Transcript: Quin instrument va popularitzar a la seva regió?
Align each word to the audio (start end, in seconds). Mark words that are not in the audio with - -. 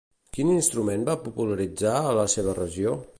Quin 0.37 0.53
instrument 0.53 1.05
va 1.09 1.17
popularitzar 1.27 1.95
a 1.99 2.17
la 2.21 2.25
seva 2.37 2.57
regió? 2.63 2.97